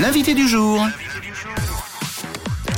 [0.00, 0.86] L'invité du jour.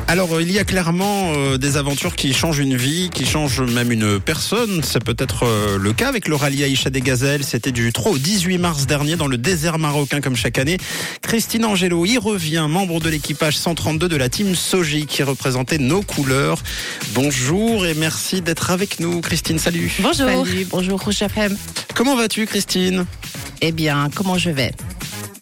[0.09, 3.93] Alors, il y a clairement euh, des aventures qui changent une vie, qui changent même
[3.93, 4.81] une personne.
[4.83, 7.45] C'est peut-être euh, le cas avec le rallye Aïcha des Gazelles.
[7.45, 10.79] C'était du 3 au 18 mars dernier dans le désert marocain comme chaque année.
[11.21, 16.01] Christine Angelo y revient, membre de l'équipage 132 de la team Soji qui représentait nos
[16.03, 16.63] couleurs.
[17.13, 19.21] Bonjour et merci d'être avec nous.
[19.21, 19.93] Christine, salut.
[20.01, 20.47] Bonjour.
[20.47, 21.57] Salut, bonjour Rouge FM.
[21.95, 23.05] Comment vas-tu, Christine?
[23.61, 24.73] Eh bien, comment je vais?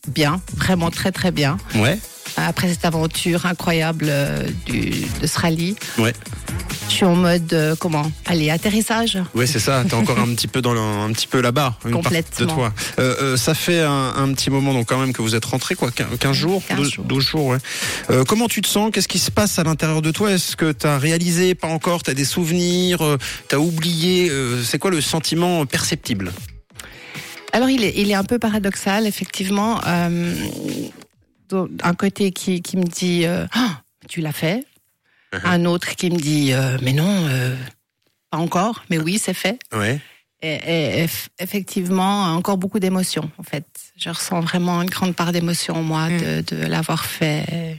[0.08, 1.56] Bien, vraiment très très bien.
[1.76, 1.98] Ouais.
[2.36, 4.90] Après cette aventure incroyable euh, du,
[5.20, 6.12] de ce rallye, Ouais.
[6.88, 9.82] je suis en mode, euh, comment Allez, atterrissage Ouais, c'est ça.
[9.88, 12.54] T'es encore un petit peu dans le- un petit peu là-bas, une partie de Complètement.
[12.54, 12.72] toi.
[12.98, 15.74] Euh, euh, ça fait un, un petit moment donc quand même que vous êtes rentré
[15.74, 17.04] quoi, 15 15 jours, 15 12 jours.
[17.06, 17.46] 12 jours.
[17.46, 17.58] Ouais.
[18.10, 18.90] Euh, comment tu te sens?
[18.92, 20.30] Qu'est-ce qui se passe à l'intérieur de toi?
[20.30, 22.02] Est-ce que t'as réalisé Pas encore?
[22.02, 23.02] T'as des souvenirs?
[23.02, 23.16] Euh,
[23.48, 24.28] T'as oublié?
[24.30, 26.30] Euh, C'est quoi le sentiment perceptible?
[27.52, 29.80] Alors, il est, il est un peu paradoxal, effectivement.
[29.86, 30.34] Euh,
[31.82, 34.64] un côté qui, qui me dit, euh, Ah, tu l'as fait.
[35.32, 35.40] Uh-huh.
[35.44, 37.54] Un autre qui me dit, euh, mais non, euh,
[38.30, 39.58] pas encore, mais oui, c'est fait.
[39.72, 40.00] Ouais.
[40.40, 43.66] Et, et eff- effectivement, encore beaucoup d'émotions, en fait.
[43.96, 47.76] Je ressens vraiment une grande part d'émotion, moi, de, de l'avoir fait.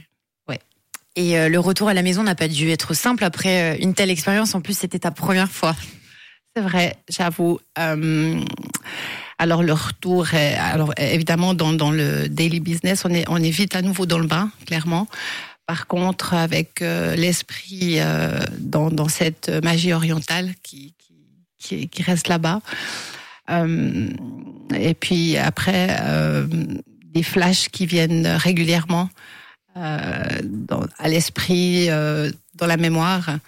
[1.16, 3.94] Et euh, le retour à la maison n'a pas dû être simple après euh, une
[3.94, 4.54] telle expérience.
[4.54, 5.74] En plus, c'était ta première fois.
[6.54, 7.58] C'est vrai, j'avoue.
[7.80, 8.40] Euh,
[9.40, 13.48] alors, le retour, est, alors évidemment, dans, dans le daily business, on est, on est
[13.48, 15.08] vite à nouveau dans le bain, clairement.
[15.64, 20.92] Par contre, avec euh, l'esprit euh, dans, dans cette magie orientale qui,
[21.56, 22.60] qui, qui, reste là-bas.
[23.48, 24.10] Euh,
[24.78, 26.46] et puis après, euh,
[27.06, 29.08] des flashs qui viennent régulièrement
[29.78, 33.38] euh, dans, à l'esprit, euh, dans la mémoire.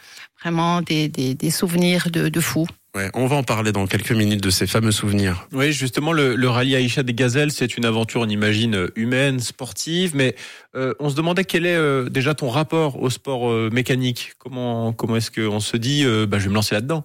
[0.40, 2.66] Vraiment des, des, des souvenirs de, de fous.
[2.94, 3.10] Ouais.
[3.14, 5.48] On va en parler dans quelques minutes de ces fameux souvenirs.
[5.52, 10.12] Oui, justement, le, le rallye Aïcha des Gazelles, c'est une aventure, on imagine, humaine, sportive,
[10.14, 10.36] mais
[10.74, 14.34] euh, on se demandait quel est euh, déjà ton rapport au sport euh, mécanique.
[14.38, 17.04] Comment, comment est-ce qu'on se dit, euh, bah, je vais me lancer là-dedans?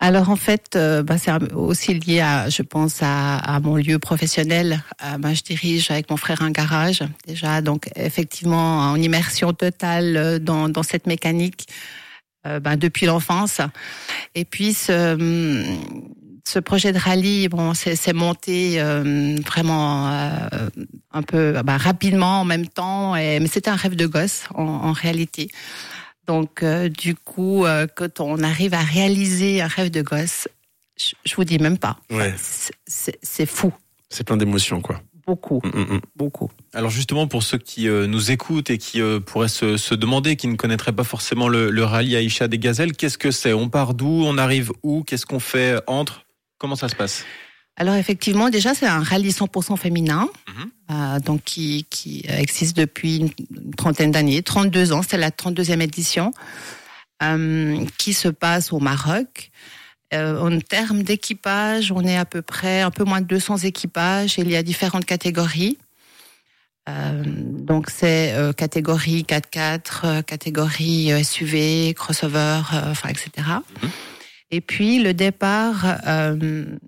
[0.00, 3.98] Alors en fait, euh, bah, c'est aussi lié à, je pense, à, à mon lieu
[3.98, 4.82] professionnel.
[5.02, 10.16] Euh, bah, je dirige avec mon frère un garage déjà, donc effectivement en immersion totale
[10.18, 11.66] euh, dans, dans cette mécanique
[12.46, 13.60] euh, bah, depuis l'enfance.
[14.34, 15.64] Et puis ce,
[16.44, 20.68] ce projet de rallye, bon, c'est monté euh, vraiment euh,
[21.12, 24.64] un peu bah, rapidement en même temps, et, mais c'était un rêve de gosse en,
[24.64, 25.48] en réalité.
[26.26, 27.66] Donc, du coup,
[27.96, 30.48] quand on arrive à réaliser un rêve de gosse,
[30.98, 31.98] je, je vous dis même pas.
[32.08, 32.34] Ouais.
[32.86, 33.74] C'est fou.
[34.08, 35.02] C'est plein d'émotions quoi.
[35.26, 36.00] Beaucoup, Mm, mm, mm.
[36.16, 36.50] beaucoup.
[36.74, 40.36] Alors justement, pour ceux qui euh, nous écoutent et qui euh, pourraient se, se demander,
[40.36, 43.52] qui ne connaîtraient pas forcément le, le rallye Aïcha des Gazelles, qu'est-ce que c'est?
[43.54, 44.06] On part d'où?
[44.26, 45.02] On arrive où?
[45.02, 46.24] Qu'est-ce qu'on fait entre?
[46.58, 47.24] Comment ça se passe?
[47.76, 50.70] Alors effectivement, déjà, c'est un rallye 100% féminin, Mhm.
[50.92, 55.80] euh, donc qui, qui existe depuis une une trentaine d'années, 32 ans, c'est la 32e
[55.80, 56.32] édition,
[57.22, 59.50] euh, qui se passe au Maroc.
[60.14, 64.38] Euh, en termes d'équipage, on est à peu près un peu moins de 200 équipages.
[64.38, 65.76] Il y a différentes catégories.
[66.88, 73.30] Euh, donc c'est euh, catégorie 4x4, euh, catégorie SUV, crossover, enfin etc.
[74.50, 76.78] Et puis le départ ben,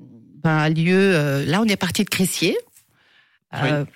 [0.44, 1.44] a lieu.
[1.46, 2.56] là, on est parti de Crissier.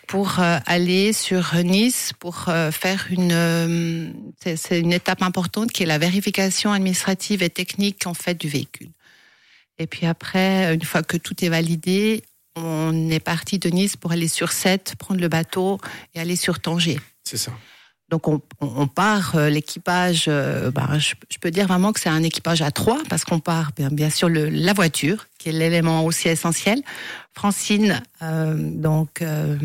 [0.09, 6.73] pour aller sur Nice pour faire une c'est une étape importante qui est la vérification
[6.73, 8.89] administrative et technique en fait du véhicule.
[9.81, 12.23] Et puis après, une fois que tout est validé,
[12.55, 15.81] on est parti de Nice pour aller sur Sète, prendre le bateau
[16.15, 17.01] et aller sur Tanger.
[17.25, 17.51] C'est ça.
[18.11, 18.41] Donc on,
[18.89, 22.73] part, euh, l'équipage, euh, ben, je, je peux dire vraiment que c'est un équipage à
[22.73, 26.83] trois parce qu'on part bien, bien sûr le, la voiture qui est l'élément aussi essentiel.
[27.35, 29.57] Francine, euh, donc euh,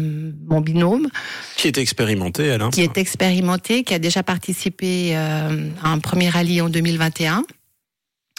[0.45, 1.09] mon binôme,
[1.57, 2.61] Qui est expérimenté, elle.
[2.61, 7.43] hein qui est expérimenté, qui a déjà participé euh, à un premier rallye en 2021.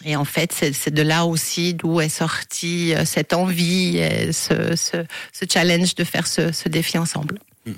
[0.05, 4.77] Et en fait, c'est de là aussi d'où est sortie euh, cette envie, et ce,
[4.77, 7.38] ce, ce challenge de faire ce, ce défi ensemble.
[7.65, 7.75] Mhm.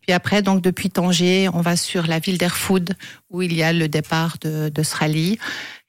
[0.00, 2.94] Puis après, donc depuis Tanger, on va sur la ville d'Erfoud
[3.30, 5.38] où il y a le départ de, de ce rallye.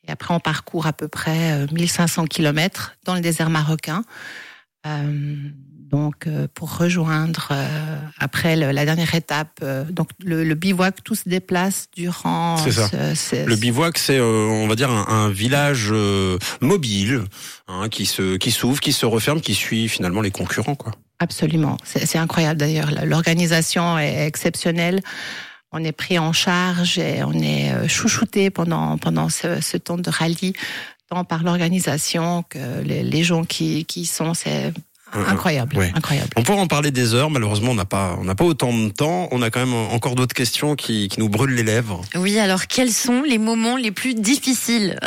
[0.08, 4.04] Et après, on parcourt à peu près euh, 1500 kilomètres dans le désert marocain.
[4.88, 5.36] Euh,
[5.92, 11.16] donc, euh, pour rejoindre euh, après le- la dernière étape, donc le, le bivouac, tout
[11.16, 12.58] se déplace durant.
[12.58, 12.88] C'est ça.
[12.88, 15.92] ce- ce- Le bivouac, c'est, on va dire, un, un village
[16.62, 17.24] mobile
[17.68, 20.92] hein, qui se, qui s'ouvre, qui se referme, qui suit finalement les concurrents, quoi.
[21.20, 21.76] Absolument.
[21.84, 22.92] C'est incroyable d'ailleurs.
[23.04, 25.02] L'organisation est exceptionnelle.
[25.74, 30.10] On est pris en charge et on est chouchouté pendant, pendant ce, ce temps de
[30.10, 30.54] rallye,
[31.10, 34.34] tant par l'organisation que les, les gens qui, qui y sont.
[34.34, 34.72] C'est
[35.12, 35.92] incroyable, Ouais.
[35.96, 36.30] incroyable.
[36.36, 37.32] On pourrait en parler des heures.
[37.32, 39.28] Malheureusement, on n'a pas, on n'a pas autant de temps.
[39.32, 42.02] On a quand même encore d'autres questions qui, qui nous brûlent les lèvres.
[42.16, 45.00] Oui, alors quels sont les moments les plus difficiles?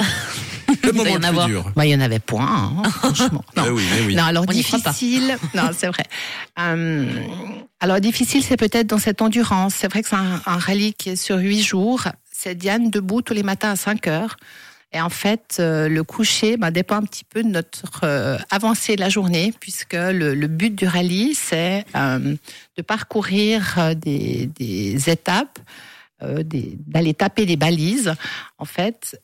[0.83, 1.47] Le y moment en le plus avoir.
[1.47, 1.71] dur.
[1.77, 3.45] Bah, il y en avait point, hein, franchement.
[3.57, 3.65] Non.
[3.67, 4.15] Eh oui, mais oui.
[4.17, 5.37] Non, alors On difficile.
[5.55, 6.03] non, c'est vrai.
[6.59, 7.07] Euh,
[7.79, 9.75] alors difficile, c'est peut-être dans cette endurance.
[9.79, 12.05] C'est vrai que c'est un, un rallye qui est sur huit jours.
[12.33, 14.37] C'est Diane debout tous les matins à 5 heures.
[14.95, 18.95] Et en fait, euh, le coucher bah, dépend un petit peu de notre euh, avancée
[18.97, 22.35] de la journée, puisque le, le but du rallye, c'est euh,
[22.77, 25.59] de parcourir des, des étapes,
[26.87, 28.15] d'aller taper des balises,
[28.59, 29.21] en fait.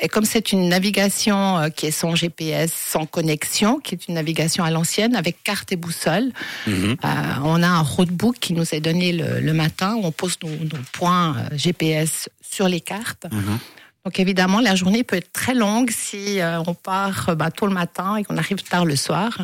[0.00, 4.62] Et comme c'est une navigation qui est sans GPS, sans connexion, qui est une navigation
[4.62, 6.32] à l'ancienne, avec carte et boussole,
[6.66, 6.96] Mhm.
[7.42, 10.50] on a un roadbook qui nous est donné le, le matin où on pose nos,
[10.50, 13.26] nos points GPS sur les cartes.
[13.32, 13.58] Mhm.
[14.06, 17.66] Donc évidemment, la journée peut être très longue si euh, on part euh, bah, tôt
[17.66, 19.36] le matin et qu'on arrive tard le soir.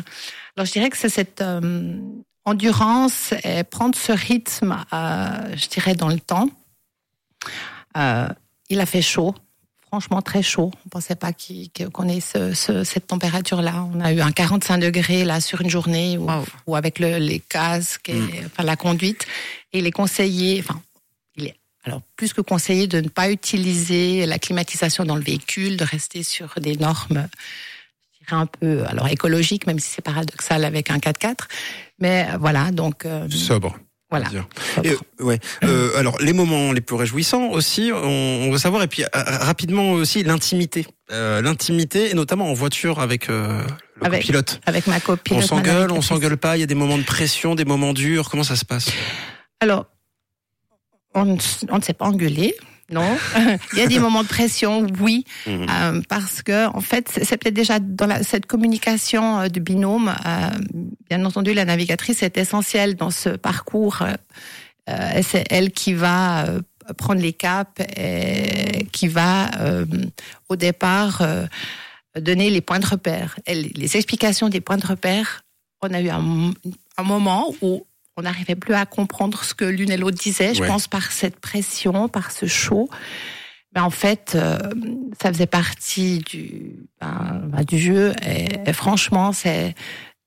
[0.55, 1.97] Alors je dirais que c'est cette euh,
[2.45, 5.27] endurance et prendre ce rythme, euh,
[5.57, 6.47] je dirais, dans le temps.
[8.69, 9.35] Il a fait chaud,
[9.87, 10.71] franchement très chaud.
[10.85, 11.31] On pensait pas
[11.91, 13.85] qu'on ait ce- ce- cette température-là.
[13.93, 16.45] On a eu un 45 degrés là sur une journée Wow.
[16.67, 19.25] où avec le- les casques et enfin, la conduite.
[19.73, 20.63] Et enfin, il est
[21.83, 26.23] alors plus que conseillé de ne pas utiliser la climatisation dans le véhicule, de rester
[26.23, 27.27] sur des normes
[28.13, 31.39] je dirais un peu alors écologiques, même si c'est paradoxal avec un 4x4.
[31.99, 33.77] Mais euh, voilà, donc euh, Sobre.
[34.09, 34.27] voilà.
[34.83, 35.39] Et, euh, ouais.
[35.65, 37.97] Euh, alors les moments les plus réjouissants aussi, on,
[38.47, 43.29] on veut savoir et puis rapidement aussi l'intimité, Euh, l'intimité et notamment en voiture avec
[43.29, 43.61] euh,
[43.99, 44.61] le Avec- pilote.
[44.65, 45.37] Avec ma copine.
[45.37, 46.55] On s'engueule, on s'engueule pas.
[46.55, 48.29] Il y a des moments de pression, des moments durs.
[48.29, 48.87] Comment ça se passe?
[49.59, 49.85] Alors,
[51.13, 52.55] on, ne s'est pas engueulé,
[52.91, 53.17] non?
[53.73, 55.67] Il y a des moments de pression, oui, Mhm.
[55.69, 60.13] euh, parce que en fait, c'est peut-être déjà dans la, cette communication euh, de binôme.
[60.25, 60.49] euh,
[61.09, 63.99] bien entendu, la navigatrice est essentielle dans ce parcours.
[64.89, 66.45] euh, c'est elle qui va
[66.97, 69.49] prendre les caps et qui va
[70.49, 71.21] au départ
[72.19, 75.45] donner les points de repère, Elle- les explications des points de repère.
[75.81, 76.51] On a eu un,
[76.97, 77.85] un moment où
[78.17, 80.53] on n'arrivait plus à comprendre ce que l'une et l'autre disaient.
[80.53, 80.67] Je Ouais.
[80.67, 82.89] pense par cette pression, par ce chaud.
[83.75, 84.59] Mais en fait, euh,
[85.21, 88.13] ça faisait partie du, ben, ben, du jeu.
[88.27, 89.73] Et, et franchement, c'est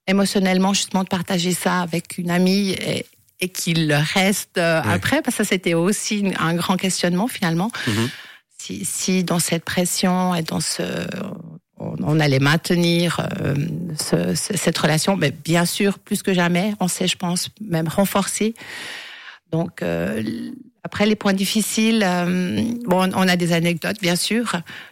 [0.08, 3.06] émotionnellement justement de partager ça avec une amie et,
[3.40, 4.92] et qu'il reste euh, Ouais.
[4.92, 7.70] après, parce que ça c'était aussi un grand questionnement finalement.
[7.86, 8.08] Mhm.
[8.58, 10.82] Si, si dans cette pression et dans ce,
[11.78, 13.54] on, on allait maintenir euh,
[13.98, 17.88] ce- ce- cette relation, mais bien sûr plus que jamais, on sait, je pense, même
[17.88, 18.54] renforcer.
[19.52, 20.22] Donc euh,
[20.82, 24.44] après les points difficiles, euh, bon, on a des anecdotes bien sûr.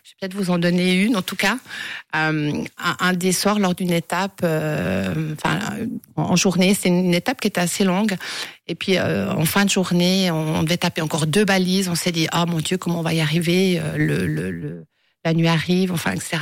[0.04, 1.58] Je vais peut-être vous en donner une en tout cas.
[2.16, 5.58] Euh, un, un des soirs lors d'une étape, euh, enfin
[6.16, 8.16] en journée, c'est une étape qui était assez longue.
[8.68, 11.88] Et puis euh, en fin de journée, on, devait taper encore deux balises.
[11.88, 13.80] On s'est dit ah mon Dieu comment on va y arriver?
[13.80, 14.84] Euh, le, le, le-
[15.24, 16.36] La nuit arrive, enfin etc.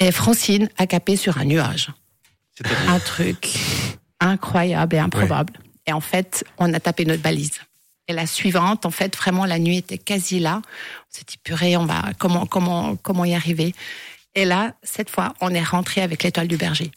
[0.00, 1.90] Et Francine a capé sur un nuage
[2.86, 3.52] un truc
[4.20, 5.52] incroyable et improbable.
[5.86, 7.60] Et en fait, on a tapé notre balise.
[8.06, 10.62] Et la suivante, en fait, vraiment, la nuit était quasi là.
[10.64, 13.74] On s'est dit, purée, on va, comment, comment, comment y arriver?
[14.36, 16.90] Et là, cette fois, on est rentré avec l'étoile du berger.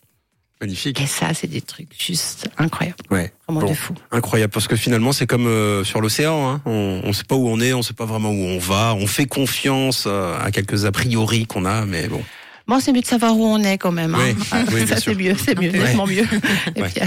[0.61, 0.99] magnifique.
[1.01, 2.97] Et ça, c'est des trucs juste incroyables.
[3.09, 3.31] Ouais.
[3.47, 3.69] Vraiment Bon.
[3.69, 3.93] de fou.
[4.11, 6.61] Incroyable parce que finalement c'est comme euh, sur l'océan, hein.
[6.65, 9.07] on ne sait pas où on est, on sait pas vraiment où on va, on
[9.07, 12.23] fait confiance euh, à quelques a priori qu'on a, mais bon.
[12.67, 14.13] Bon, c'est mieux de savoir où on est quand même.
[14.15, 14.33] Hein.
[14.35, 14.35] Oui,
[14.73, 15.79] oui, bien ça, c'est mieux, c'est mieux, Ouais.
[15.79, 16.27] nettement mieux.
[16.75, 16.89] Et Ouais.
[16.89, 17.05] puis, euh,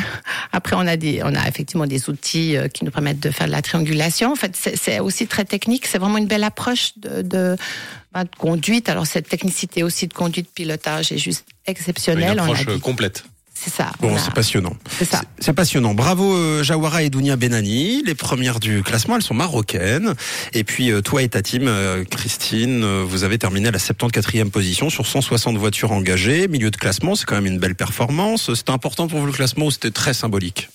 [0.53, 3.47] après, on a des, on a effectivement des outils euh, qui nous permettent de faire
[3.47, 4.33] de la triangulation.
[4.33, 5.87] En fait, c'est aussi très technique.
[5.87, 7.57] C'est vraiment une belle approche de, de,
[8.13, 8.89] bah, de conduite.
[8.89, 12.37] Alors, cette technicité aussi de conduite, pilotage est juste Une exceptionnelle.
[12.41, 13.25] On a approche euh, dit- complète.
[13.63, 13.93] C'est ça.
[14.01, 14.75] Bon, a- c'est passionnant.
[14.99, 15.21] c'est ça.
[15.39, 15.93] C'est- passionnant.
[15.93, 20.15] Bravo euh, Jawara et Dounia Benani, les premières du classement, elles sont marocaines.
[20.55, 24.51] Et puis euh, toi et ta team, euh, Christine, vous avez terminé à la 74e
[24.51, 26.49] position sur 160 voitures engagées.
[26.49, 28.55] Milieu de classement, c'est quand même une belle performance.
[28.55, 30.71] C'était important pour vous le classement ou c'était très symbolique?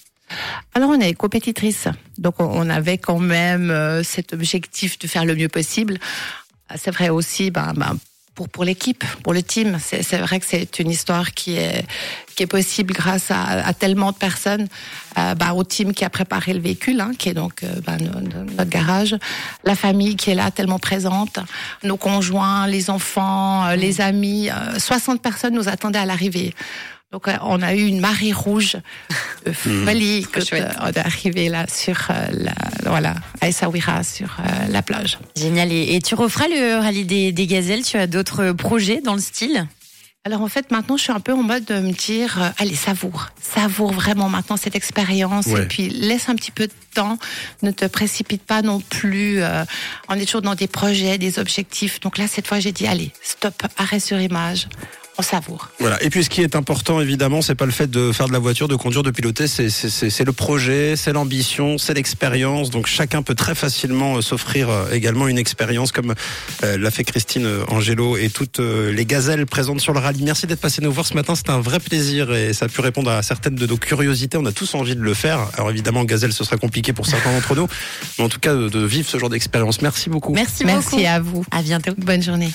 [0.73, 1.87] Alors on est compétitrice,
[2.17, 3.71] donc on- avait quand même
[4.03, 5.97] cet objectif de faire le mieux possible.
[6.69, 7.95] Ah, C'est vrai aussi, ben, ben,
[8.35, 11.85] pour pour l'équipe, pour le team, c'est c'est vrai que c'est une histoire qui est
[12.35, 14.67] qui est possible grâce à, à tellement de personnes,
[15.17, 18.43] euh, ben, au team qui a préparé le véhicule, hein, qui est donc euh, no-
[18.57, 19.15] notre garage,
[19.63, 21.39] la famille qui est là tellement présente,
[21.83, 26.53] nos conjoints, les enfants, euh, les amis, euh, 60 personnes nous attendaient à l'arrivée.
[27.15, 28.75] Donc euh, on a eu une marée rouge
[29.45, 29.51] de
[29.85, 30.67] folie que chouette.
[30.85, 32.53] de- d'arriver là sur euh, la
[32.85, 35.17] voilà à Essaouira sur euh, la plage.
[35.37, 35.71] Génial.
[35.71, 37.83] Et, et tu referas le rallye des, des gazelles?
[37.83, 39.65] Tu as d'autres projets dans le style?
[40.25, 42.75] Alors en fait, maintenant, je suis un peu en mode de me dire, euh, allez,
[42.75, 45.61] savoure, savoure vraiment maintenant cette expérience, Ouais.
[45.61, 47.17] et puis laisse un petit peu de temps,
[47.61, 49.41] ne te précipite pas non plus.
[49.41, 49.63] euh,
[50.09, 51.99] on est toujours dans des projets, des objectifs.
[52.01, 54.67] Donc là, cette fois, j'ai dit, allez, stop, arrêt sur image,
[55.17, 55.69] on savoure.
[55.79, 56.01] Voilà.
[56.03, 58.39] Et puis ce qui est important, évidemment, c'est pas le fait de faire de la
[58.39, 62.69] voiture, de conduire, de piloter, c'est- c'est c'est- c'est le projet, c'est l'ambition, c'est l'expérience.
[62.69, 66.13] Donc chacun peut très facilement euh, s'offrir euh, également une expérience comme
[66.63, 70.23] euh, l'a fait Christine Angelo et toutes les gazelles présentes sur le rallye.
[70.23, 72.81] Merci d'être passé nous voir ce matin, c'était un vrai plaisir et ça a pu
[72.81, 74.37] répondre à certaines de nos curiosités.
[74.37, 75.39] On a tous envie de le faire.
[75.55, 77.67] Alors évidemment, gazelle, ce sera compliqué pour certains d'entre nous,
[78.17, 79.81] mais en tout cas de, vivre ce genre d'expérience.
[79.81, 80.33] Merci beaucoup.
[80.33, 80.75] Merci, beaucoup.
[80.75, 81.45] Merci à vous.
[81.51, 81.91] À bientôt.
[81.97, 82.51] Bonne journée.